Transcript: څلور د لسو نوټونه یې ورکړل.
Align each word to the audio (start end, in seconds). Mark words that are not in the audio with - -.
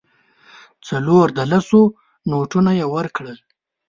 څلور 0.87 1.25
د 1.37 1.39
لسو 1.51 1.81
نوټونه 2.29 2.71
یې 2.79 2.85
ورکړل. 2.95 3.37